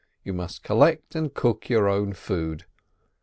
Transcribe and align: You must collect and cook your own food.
You 0.23 0.33
must 0.33 0.63
collect 0.63 1.13
and 1.13 1.31
cook 1.31 1.69
your 1.69 1.87
own 1.87 2.13
food. 2.13 2.65